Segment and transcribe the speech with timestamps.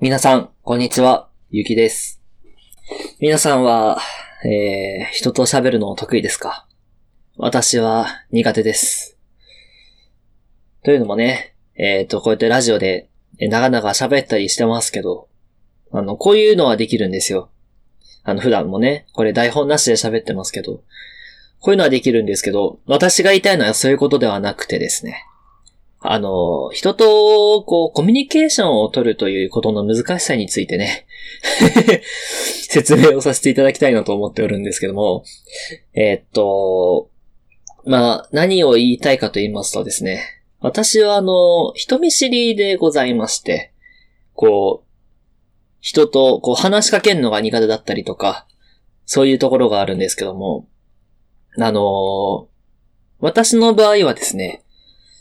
[0.00, 1.28] 皆さん、こんにちは。
[1.50, 2.22] ゆきです。
[3.18, 3.98] 皆さんは、
[4.44, 6.68] えー、人と喋るの得意ですか？
[7.36, 9.18] 私は苦手です。
[10.84, 15.26] というのもね、えっ、と、こうやってラジオで、えー長々喋ったりしてますけど、
[15.90, 17.50] あの、こういうのはできるんですよ。
[18.22, 20.84] あの、普段もね、これ台本なしで喋ってますけど、
[21.58, 25.24] こういうのはできるんですけど、私が言いたいのはそういうことではなくてですね。
[26.00, 31.06] あの、人と、こう、コミュニケーションを取るということの難しさについてね、
[32.68, 35.24] 説明をさせていただきたいなと思っておるんですけども、
[35.94, 37.10] えーっと、
[37.84, 40.22] まあ、何を言いたいかと言いますとですね、
[40.60, 43.72] 私はあの、人見知りでございまして、
[44.34, 44.88] こう、
[45.80, 48.46] 人とこう話しかけるのが苦手だったりとか、
[49.04, 50.68] そういうところがあるんですけども、
[51.56, 52.48] あの
[53.20, 54.62] 私の場合はですね、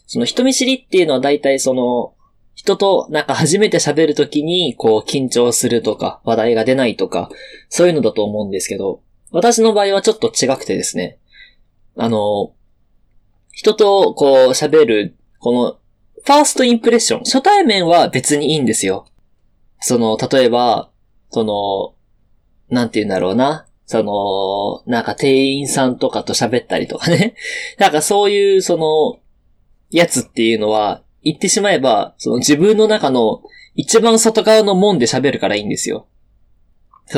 [0.08, 2.14] その人見知りっていうのは大体その、
[2.56, 7.30] 人となんか初めて喋るときにこう緊張するとか話題が出ないとか、
[7.70, 11.20] そういうのだと思うんですけど、私の場合はちょっと違くてですね、
[11.96, 12.54] あの、
[13.52, 15.80] 人とこう喋る、この、
[16.24, 19.08] ファーストインプレッション、初対面は別にいいんですよ。
[19.80, 20.90] その、例えば、
[21.30, 21.96] その、
[22.70, 23.68] なんて言うんだろうな。
[23.86, 27.36] その、なんか店員さんとかと喋ったりとかね。
[27.80, 29.20] なんかそういう、その、
[29.90, 33.42] やつっていうのは、言ってしまえば、その自分の中の
[33.76, 36.08] 一番外側の門で喋るからいいんですよ。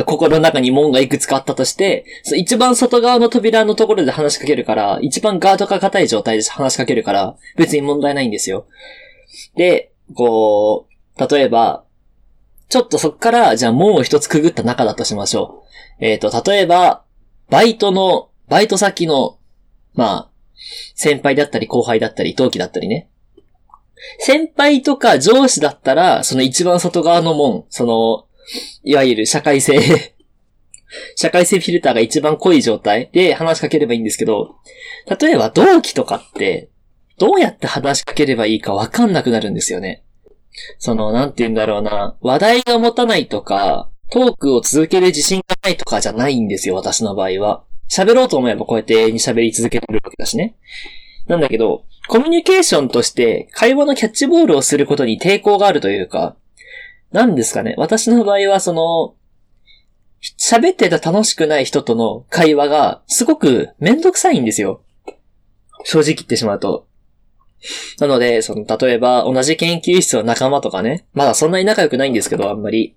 [0.05, 8.67] 心の中に門がいくつかあったとして、一番外側の扉のところで話しかけるから、一番ガードが硬い状態で話しかけるから、別に問題ないんですよ。
[9.55, 11.83] で、こう、例えば、
[12.67, 15.63] ちょっとそっから、じゃあ門を一つくぐった中だとしましょ
[15.99, 16.05] う。
[16.05, 17.03] えっ、と、例えば、
[17.49, 19.39] バイトの、バイト先の、
[19.95, 20.29] まあ、
[20.95, 23.09] 先輩だったり後輩だったり同期だったりね。
[24.19, 28.25] 先輩とか上司だったら、その一番外側の門、その、
[28.83, 29.79] いわゆる社会性、
[31.15, 34.55] 社会性フィルターが一番濃い状態で話しかければいいんですけど、
[35.19, 36.69] 例えば同期とかって、
[37.17, 40.03] どうやって話しかければいいかわかんなくなるんですよね。
[40.79, 47.63] その、なんて言うんだろうな、話題が持たないとか、トークを続ける自信がないとかじゃないんですよ、私の場合は。
[47.89, 50.55] 喋ろうと思えばこうやってに喋り続けるわけだしね。
[51.27, 56.35] なんだけど、コミュニケーションとして会話のキャッチボールをすることに抵抗があるというか、
[57.11, 57.75] なんですかね。
[57.77, 59.15] 私の場合はその、
[60.37, 64.81] 喋ってて楽しくない人との会話がすごくめんどくさいんですよ。
[65.85, 66.87] 正直言ってしまうと。
[67.99, 72.95] なので、その、例えば同じ研究室の仲間とかね、まだそんなに仲良くないんですけど、あんまり。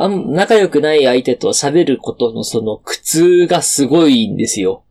[0.00, 4.84] あん、仲良くない相手と喋ることのその苦痛がすごいんですよ。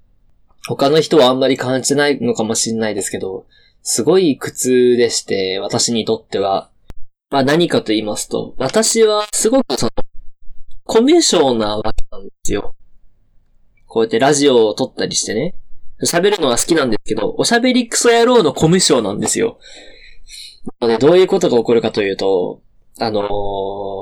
[0.67, 3.45] 他の人はあんまり感じないのかもしれないですけど、
[3.83, 6.69] すごい苦痛でして、私にとっては。
[7.29, 9.91] まあ何かと言いますと、私はすごくその、
[10.83, 12.75] コミュ障なわけなんですよ。
[13.85, 15.55] こうやってラジオを撮ったりしてね。
[16.03, 19.57] 喋るのは好きなんですけど、おしゃべりクソ野郎のコミュ障なんですよ。
[20.81, 22.61] なのでどういうことが起こるかというと、
[22.99, 23.21] あの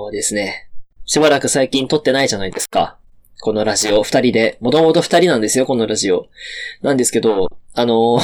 [0.09, 0.71] ー、ですね。
[1.05, 2.97] しばらく最近撮ってないじゃないですか。
[3.41, 4.57] このラジオ、二人で。
[4.59, 6.27] もともと二人なんですよ、このラジオ。
[6.81, 8.19] なんですけど、あの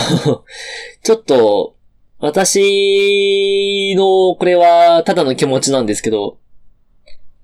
[1.03, 1.75] ちょっと、
[2.17, 6.37] 私の、これは、ただの気持ちなんですけど、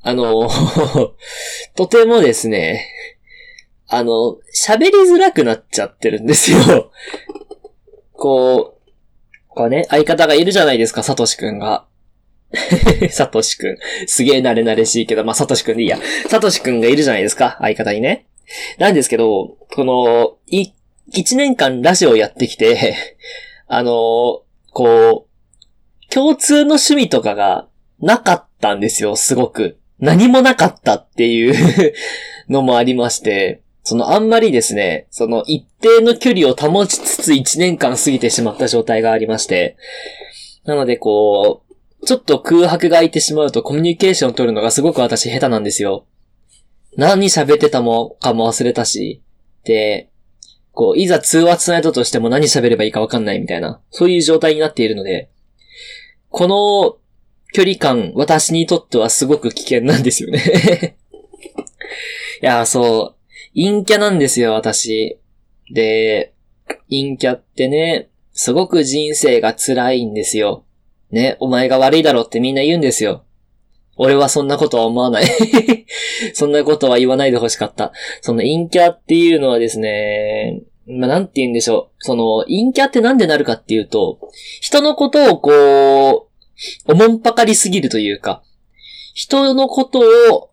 [0.02, 0.50] あの
[1.76, 2.88] とてもですね、
[3.88, 6.92] あの、喋りづらくなっちゃってるんですよ。
[8.14, 8.78] こう、
[9.50, 11.87] こうね、相方がいるじゃないですか、サトシくんが。
[13.12, 13.78] サトシくん。
[14.08, 16.00] すげえ慣れ慣れしいけど、まあ、サトシくんでいいや。
[16.28, 18.26] サトシくんがいるじゃないですか、相方にね。
[18.78, 20.72] なんですけど、この、い、
[21.12, 22.96] 一年間ラジオやってきて、
[23.68, 27.68] あの、こう、共通の趣味とかが
[28.00, 29.78] なかったんですよ、すごく。
[30.00, 31.94] 何もなかったっていう
[32.50, 39.78] のもありまして、そのあんまりですね、その一定の距離を保ちつつ一年間過ぎてしまった状態がありまして、
[40.66, 41.67] なのでこう、
[42.06, 46.06] ちょっと空白が空いてしまうとコミュニケーションを取るのがすごく私下手なんですよ。
[46.96, 49.22] 何喋ってたもかも忘れたし、
[49.64, 50.10] で、
[50.72, 55.30] こう、いざ通話つないだとしても何喋ればいいかわかんないみたいな、そういう状態になっているので、
[56.30, 56.98] この
[57.54, 60.98] 距離感、私にとってはすごく危険なんですよね。
[62.42, 63.16] いや、そう、
[63.56, 65.18] 陰キャなんですよ、私。
[65.74, 66.34] で、
[66.90, 70.64] 陰キャってね、すごく人生が辛いんですよ。
[71.12, 73.24] ね、お前が悪いだろってみんな言うんですよ。
[73.96, 75.26] 俺はそんなことは思わない。
[76.34, 77.94] そんなことは言わないでほしかった。
[78.22, 82.04] その陰キャっていうのはですね、まあ、なんて言うんでしょう。
[82.04, 84.20] その、陰キャってなんでなるかっていうと、
[84.62, 86.30] 人のことをこ
[86.88, 88.44] う、おもんぱかりすぎるというか、
[89.14, 90.00] 人のこと
[90.34, 90.52] を、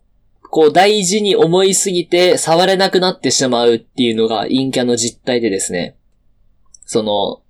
[0.51, 5.97] こう大事に思いすぎて触れなくなってしまうっていうのが陰キャの実態でですね。
[6.85, 7.41] その、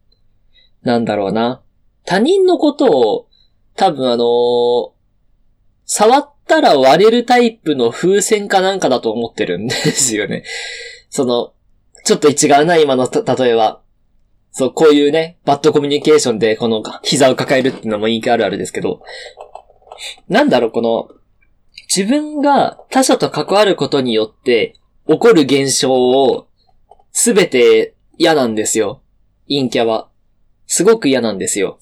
[0.81, 1.61] なんだろうな。
[2.05, 3.27] 他人のことを、
[3.75, 4.95] 多分あのー
[5.85, 10.43] 触ったら割れるタイプの風船かなんかだと思ってるんですよね。
[11.09, 11.53] その、
[12.03, 13.81] ちょっと違うな、今の例えは。
[14.51, 19.01] そう、こういうね、バッドコミュニケーションでこの膝を抱えるっていうのもいいあるあるですけど、
[20.27, 21.09] なんだろう、この、
[21.95, 24.75] 自分が他者と関わることによって
[25.07, 26.47] 起こる現象を
[27.11, 29.01] すべて嫌なんですよ。
[29.47, 30.09] 陰キャは。
[30.67, 31.79] すごく嫌なんですよ。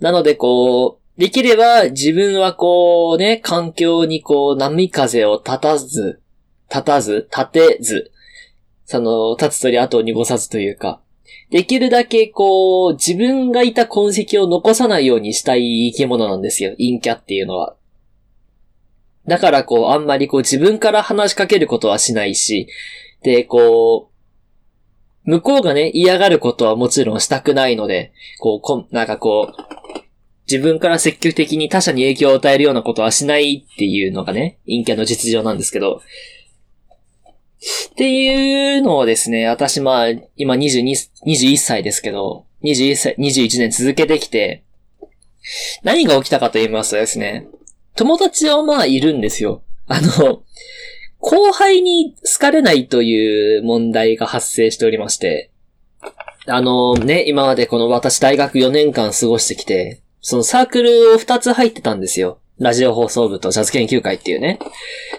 [0.00, 6.20] なのでこう、できれば自分はこうね、環境にこう波風を立たず、
[6.70, 8.12] 立たず、立てず、
[8.84, 11.00] その、立つ鳥後を濁さずというか、
[11.50, 16.70] できるだけこう、自分がいた痕跡を残さないようにしたい生き物なんですよ。
[16.72, 17.74] 陰キャっていうのは。
[19.26, 22.68] だからこう、あんまりこう自分から話しかけることはしないし、
[23.22, 24.10] で、こ
[25.26, 29.77] う、向こうがね、嫌がることはもちろんしたくないので、こう、こなんかこう、
[30.50, 36.00] 自分から積極的に他者に影響を与えるようなことはしないっていうのがね、陰キャの実情なんですけど、
[37.92, 40.94] っていうのをですね、私まあ、今22、
[41.26, 44.64] 21歳ですけど、21歳、21年続けてきて、
[45.82, 47.46] 何が起きたかと言いますとですね、
[47.94, 49.62] 友達はまあいるんですよ。
[49.86, 50.44] あの、
[51.18, 55.50] 後輩に好かれないという問題が発生しておりまして、
[56.46, 62.38] あのね、今までこの私大学4年間過ごしてきて、そのサークルを2つ入ってたんですよ。
[62.58, 64.58] ラジオ放送部とジャズ研究会っていうね。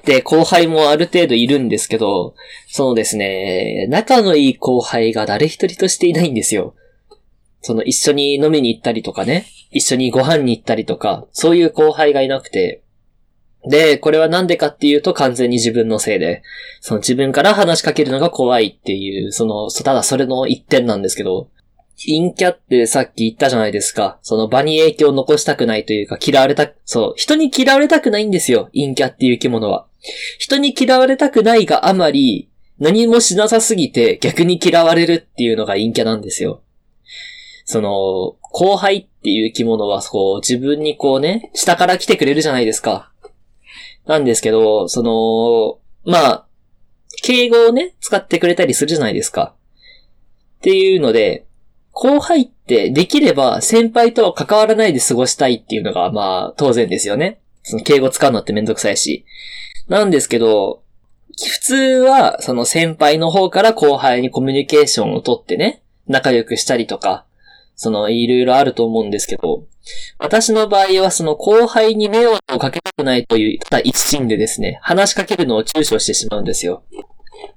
[0.03, 2.35] で、後輩もある程度いるんですけど、
[2.67, 6.75] そのですね、仲のいい後輩が誰一人としていないんですよ。
[7.61, 12.81] その一緒に飲みに行ったりとかね、一緒にご飯に行ったりとか、そういう後輩がいなくて。
[13.67, 16.43] で、これはなんでかっていうと完全に自分のせいで、
[16.81, 21.49] その自分から話しかけるのが怖いっていう、その、ただそれの一点なんですけど、
[22.07, 24.19] 陰キャってさっき言ったじゃないですか。
[24.21, 28.69] その場に影響を残したくないというか、嫌われた、そう、人に嫌われたくないんですよ。
[28.73, 29.87] 陰キャっていう生き物は。
[30.37, 32.49] 人に嫌われたくないがあまり、
[32.79, 36.61] 何もしなさすぎて逆に嫌われるっていうのが陰キャなんですよ。
[37.65, 43.11] その、後輩っていう生き物は、こう、自分にこうね、下から来てくれるじゃないですか。
[44.07, 45.79] なんですけど、その、
[46.11, 46.45] まあ、
[47.21, 49.53] 敬語をね、使ってくれたりするじゃないですか。
[50.57, 51.45] っていうので、
[52.01, 57.41] 後輩ってできれば先輩とは関わらないで過ごしたいっていうのがまあ当然ですよね。
[57.63, 59.25] その敬語使うのってめんどくさいし。
[59.89, 60.81] なんですけど、
[61.37, 67.25] 普通はその先輩の方から後輩にコミュニケーションをとってね、仲良くしたりとか、
[67.75, 69.65] そのいろいろあると思うんですけど、
[70.19, 76.81] 私の場合はその後輩に迷惑をかけたくないというただ一心でですね、話しかけるのを躊躇してしまうんですよ。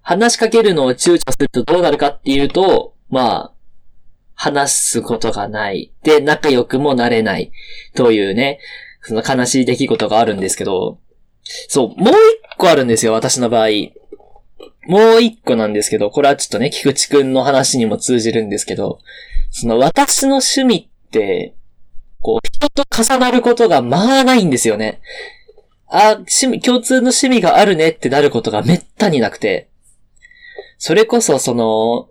[0.01, 3.62] 話しかけるのを躊躇するとどうなるかっていうと、まあ、
[4.43, 5.93] 話すことがない。
[6.03, 7.53] で、仲良くもなれない。
[7.95, 8.59] というね、
[9.01, 10.99] その悲しい出来事があるんですけど、
[11.69, 13.69] そう、もう一個あるんですよ、私の場合。
[14.89, 18.99] もう一個なんですけど、これはちょっとね、菊池くんの話にも通じるんですけど、
[19.51, 21.55] その私の趣味って、
[22.21, 25.03] こう、人と重なることがまあないんですよね。
[25.87, 29.69] あ、趣味、共通の趣味があるねってなることがめったになくて、
[30.79, 32.09] それこそその、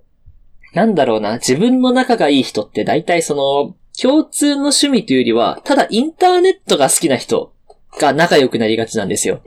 [0.74, 7.54] なんだろうな、自分の仲がいい人って大体その、共通の趣味というよりは、ただインターネットが好きな人
[8.00, 9.42] が仲良くなりがちなんですよ。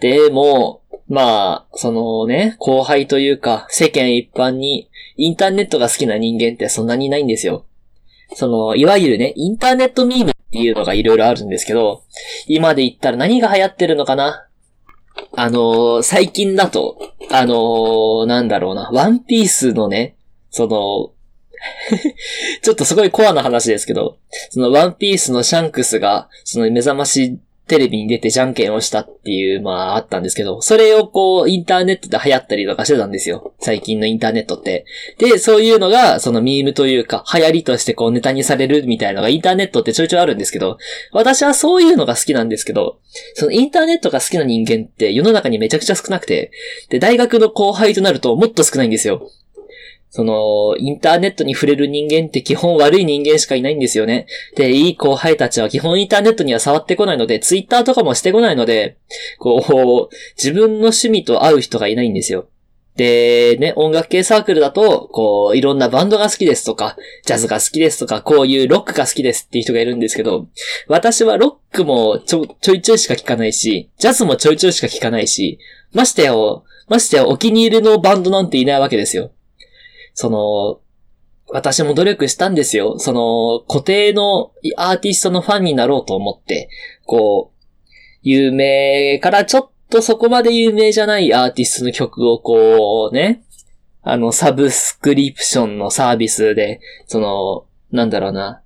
[0.00, 7.64] でも、まあ、そのね、後輩というか、世間一般にインターネットが好きな人間ってそんなにいないんですよ。
[8.34, 12.02] その、いわゆるね、インターネットミームっていうのがいろいろあるんですけど、
[12.46, 14.46] 今で言ったら何が流行ってるのかな？
[15.36, 16.98] あのー、最近だと、
[17.30, 20.16] あのー、なんだろうな、ワンピースのね、
[20.54, 21.10] その、
[22.62, 24.18] ちょっとすごいコアな話ですけど、
[24.50, 33.54] そのワンピースのシャンクスが、その目覚ましテレビに出てじゃんけんをしたっていう、まああったんですけど、それをこう、インターネットで流行ったりとかしてたんですよ。
[33.58, 34.84] 最近のインターネットって。
[35.18, 40.76] で、そういうのが、そのミームというか、流行りとしてこうネタにされるみたいなのがインターネットってちょいちょいあるんですけど、
[41.12, 42.98] 私はそういうのが好きなんですけど、
[43.34, 46.52] そのインターネットが好きな人間って世の中にめちゃくちゃ少なくて、
[46.90, 49.30] で、大学の後輩となるともっと少ないんですよ。
[50.16, 54.28] その、インターネットに触れる人間って基本悪い人間しかいないんですよね。
[54.54, 58.96] で、いい後輩たちは基本インターネットには触ってこないので、ツイッターとかもしてこないので、
[59.40, 62.46] こう、自分の趣味と合う人がいないんですよ。
[62.94, 70.46] で、ね、音楽系サークルだと、こう、いろんなバンドが好きですとか、ジャズが好きですとか、こういうロックが好きですっていう人がいるんですけど、
[70.86, 75.58] 私はロックもちょ、ちょいちょいしか聞かないし、ジャズもちょいちょいしか聞かないし、
[75.92, 76.34] ましてや、
[76.86, 79.32] ましてやお気に入りのバンドなんていないわけですよ。
[80.14, 80.80] その、
[81.48, 82.98] 私も努力したんですよ。
[82.98, 86.70] その、固定のアーティストのファンになろうと思って、
[87.04, 87.64] こう、
[88.22, 93.42] 有名からちょっとそこまで有名じゃないアーティストの曲をこうね、
[94.02, 98.62] あの、サブスクリプションのサービスで、その、なんだろうな、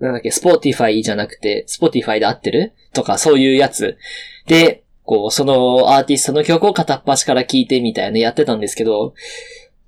[0.00, 2.72] なんだっけ、スポーティファイじゃなくて、スポーティファイで合ってる？
[2.92, 3.96] とか、そういうやつ。
[4.46, 9.14] で、こう、そのアーティストの曲を片っ端から聴いてみたいなやってたんですけど、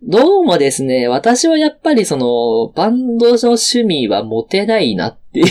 [0.02, 5.46] どうもですね、私はやっぱりその、バンドの趣味は持てないなっていう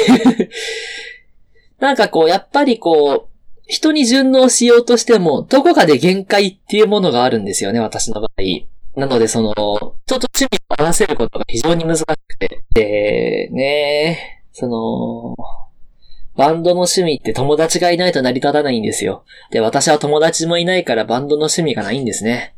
[1.79, 3.35] なんかこう、やっぱりこう、
[3.67, 8.99] 人に順応しようとしても、どこかで限界っていうものがあるんですよね、私の場合。
[8.99, 12.63] なので、その、人と趣味を合わせることが非常に難しくて。
[12.73, 15.35] で、ねその、
[16.37, 19.23] バンドの趣味って友達がいないと成り立たないんですよ。
[19.51, 22.54] で、私は友達もいないからバンドの趣味がないんですね。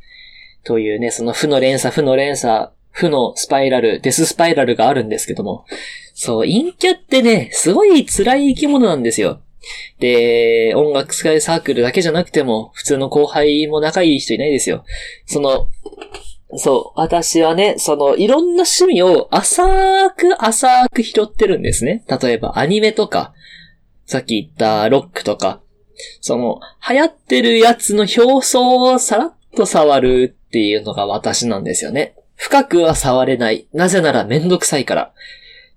[0.68, 5.66] というね、その負の連鎖、負の連鎖、負のスパイラル、デススパイラルがあるんですけども。
[6.14, 9.40] そう、陰キャってね、すごい辛い生き物なんですよ。
[10.00, 14.84] で、音楽使いサークルだけじゃなくても、普通の後輩も仲いい人いないですよ。
[15.26, 15.70] その、
[16.58, 22.04] そう、私はね、その、いろんな趣味を浅く浅く拾ってるんですね。
[22.22, 23.34] 例えばアニメとか、
[24.06, 25.62] さっき言ったロックとか、
[26.20, 26.60] その、
[26.90, 32.16] 流行ってるやつの表層をさらっと触るっていうのが私なんですよね。
[32.36, 33.68] 深くは触れない。
[33.74, 35.14] なぜならめんどくさいから。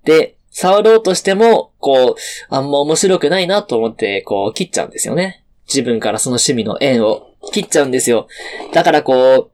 [0.05, 2.15] で、触ろうとしても、こう、
[2.49, 5.43] あんま面白くないなと思って、こう、切っちゃうんですよね。
[5.67, 8.27] 自分からその趣味の縁を切っちゃうんですよ。
[8.73, 9.51] だからこ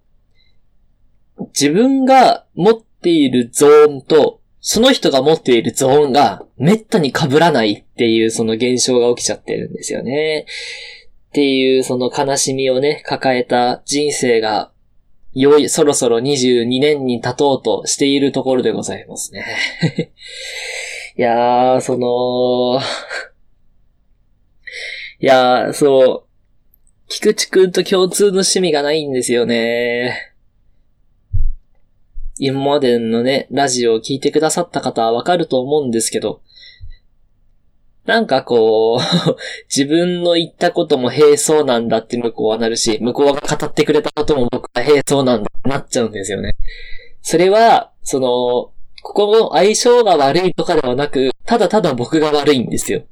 [1.37, 10.45] う、自分が持っているゾーンと、その人が持っているゾーンがめったに被らないっていうその現象が起きちゃってるんですよね。
[11.29, 14.71] っていうその悲しみをね、抱えた人生が、
[15.33, 19.45] よい、そろそろ22年に経とうとしているところでございますね。
[21.17, 22.79] いやー、その、
[25.19, 26.27] いやー、そう、
[27.09, 30.33] 菊池くんと共通の趣味がないんですよね。
[32.39, 36.41] 今までのね、ラジオを聞いてくださった方はわかると思うんですけど、
[38.07, 39.35] なんかこう、
[39.67, 46.53] 自分の言ったこともへえそうなんだって向こうはなるし、向こうが語ってくれたことも僕はへえそうなんだってなっちゃうんですよね。
[47.21, 48.71] それは、その、
[49.03, 53.03] ここの相性が悪いとかではなく、ただただ僕が悪いんですよ。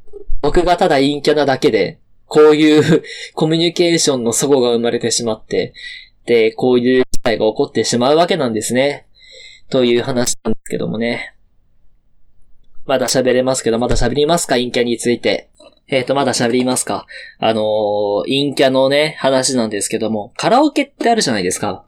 [0.42, 3.04] 僕がただ陰キャなだけで、こういう
[3.36, 5.74] コミュニケーションの齟齬が生まれてしまって、
[6.26, 9.08] で、こういう事態が起こってしまうわけなんですね。
[9.70, 11.35] という話なんですけどもね。
[12.86, 14.56] まだ喋れますけど、まだ喋りますか？
[14.56, 15.50] 陰キャについて。
[15.88, 17.06] えっ、ー、と、まだ喋りますか？
[17.40, 21.86] あのー、陰キャのね、話なんですけども、カラオケってあるじゃないですか。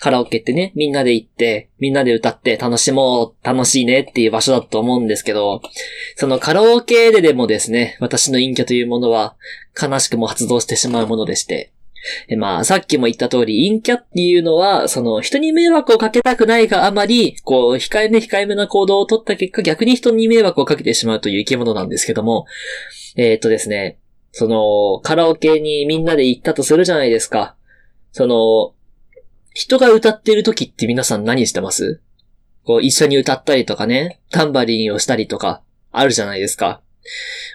[0.00, 5.62] カラオケってね、みんなで行って、みんなで歌って楽しもう、楽しいねっていう場所だと思うんですけど、
[6.16, 9.36] そのカラオケででもですね、私の陰キャというものは、
[9.80, 11.72] 悲しくも発動してしまうものでして、
[12.36, 22.46] まあ、さっきも言った通り、陰キャっていうのは、その、人に迷惑をかけたくないがあまり、こう、控えめ控えめな行動をとった結果、逆に人に迷惑をかけてしまうという生き物なんですけども、
[23.16, 23.98] えー、っとですね、
[24.32, 27.56] その、カラオケにみんなで行ったとするじゃないですか。
[28.12, 28.74] その、
[29.54, 32.00] 人が歌ってる時って皆さん何してます？
[32.64, 36.80] こう、一緒に歌ったりとかね、タンバリンをしたりとか、あるじゃないですか。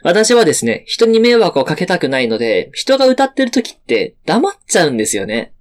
[0.04, 5.54] 私はですね、人に迷惑をかけたくないので、人が歌ってる時って黙っちゃうんですよね。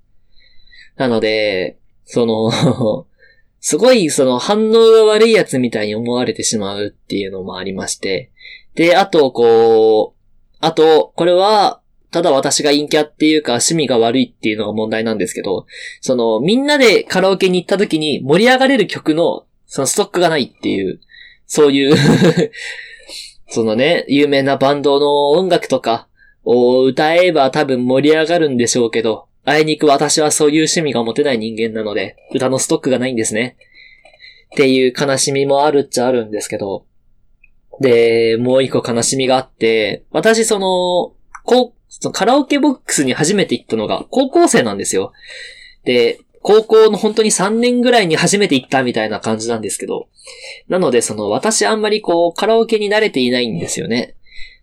[0.96, 3.06] なので、その
[3.60, 8.30] すごいその反応が悪いやつみたいに思われてしまうっていうのもありまして。
[8.74, 15.66] で、あと、こう、あと、これは、ただ私が陰キャっていうか趣味が悪いっていうのが問題なんですけど、
[16.00, 21.00] その、みんなでカラオケに行った時に盛り上がれる曲の、そのストックがないっていう、
[21.46, 21.94] そういう
[23.54, 26.08] そのね、有名なバンドの音楽とか
[26.42, 33.58] を歌えば多分盛り上がるんでしょうけど、あいにく私はそういう趣味が持てない人間なので、歌のストックがないんですね。
[34.54, 36.86] っていう悲しみもあるっちゃあるんですけど、
[37.82, 41.12] で、もう一個悲しみがあって、私その、
[41.44, 45.12] こう、そのカラオケボックスに初めて行ったのが高校生なんですよ。
[45.84, 50.08] で、高校の本当に3年ぐらいに初めて行ったみたいな感じなんですけど。
[50.68, 54.16] なので、その私あんまりこうカラオケに慣れていないんですよね。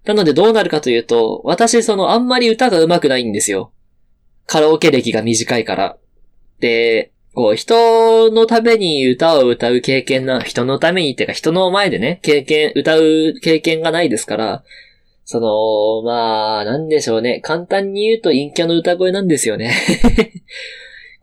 [0.05, 3.71] なのでどうなるかというと、私そのあんまり歌が上手くないんですよ。
[4.45, 5.97] カラオケ歴が短いから。
[6.59, 14.63] て、こう、人のために歌を歌う経験な、人のためにっていうか人の前でね、経験、歌う経験がないですから、
[15.25, 17.39] その、まあ、なんでしょうね。
[17.41, 19.71] 簡単に言うと陰キャの歌声なんですよね。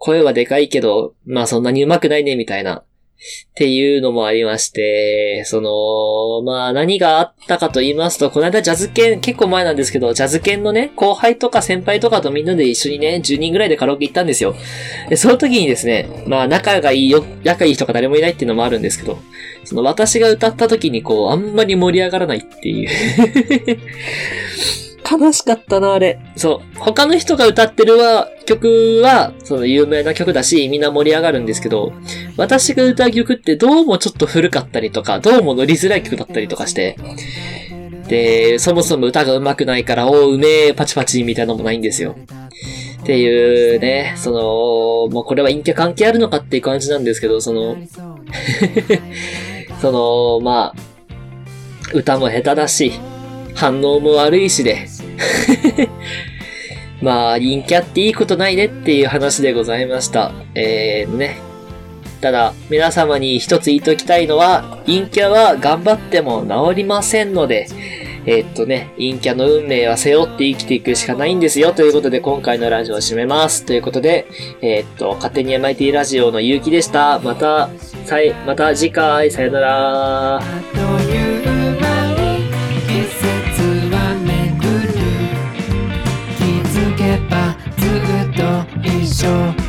[0.07, 2.77] 声はでかいけど、まあそんなに上手くないね、みたいな。
[2.77, 2.83] っ
[3.55, 14.55] ていうのもありまして、その、まあ何があったかと言いますと、この間ジャズ犬、結構前なんですけど、ジャズ犬のね、後輩とか先輩とかとみんなで一緒にね、10人ぐらいでカラオケ行ったんですよ。
[15.09, 19.19] で、その時にですね、まあ仲がいいよ、仲いい人が誰もいないっていうのもあるんですけど、
[19.65, 22.89] その私が歌った時にこう、あんまり盛り上がらないっていう
[25.09, 26.19] 悲しかったな、あれ。
[26.37, 26.79] そう。
[26.79, 31.93] 他の人が歌ってるは、曲は、その有名な曲だし、みんな盛り上がるんですけど、
[32.37, 36.97] 私が歌う曲ってどうもちょっと古かったりとか、どうも乗りづらい曲だったりとかして、
[38.09, 42.17] で、そもそも歌が上手くないから、おう、うめえ、パチパチみたいなのもないんですよ。
[43.03, 44.41] っていうね、その、
[45.13, 47.77] もうこれは陰キャ関係あるのかっていう感じなんですけど、その
[49.81, 50.75] その、まあ、
[51.93, 52.93] 歌も下手だし、
[53.57, 54.87] 反応も悪いしで、
[57.03, 60.33] まあ、陰キャっていいことないねっていう話でございました。
[60.55, 61.39] えー、ね。
[62.21, 67.67] ただ、皆様に一つ言いときたいのは、陰キャは頑張っても治りませんので、
[68.27, 71.73] えー、っとね、陰キャの運命は背負って生きていくしかないんですよ。
[71.73, 73.65] ということで、今回のラジオを締めます。
[73.65, 74.27] ということで、
[74.61, 77.21] えー、っと、勝手に MIT ラジオのゆうきでした。
[77.21, 77.71] また、
[78.05, 81.26] さい、また次回、さよなら。
[89.27, 89.66] show.